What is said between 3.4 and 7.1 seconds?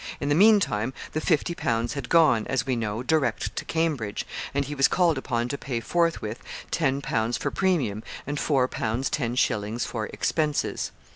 to Cambridge; and he was called upon to pay forthwith ten